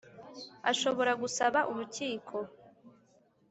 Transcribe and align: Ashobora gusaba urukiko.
Ashobora 0.71 1.11
gusaba 1.21 1.59
urukiko. 1.71 2.37